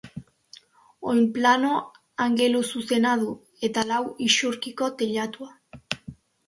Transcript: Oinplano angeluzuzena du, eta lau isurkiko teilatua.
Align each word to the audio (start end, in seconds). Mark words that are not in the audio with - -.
Oinplano 1.11 1.75
angeluzuzena 2.27 3.13
du, 3.25 3.31
eta 3.69 3.87
lau 3.93 4.03
isurkiko 4.31 4.93
teilatua. 5.03 5.57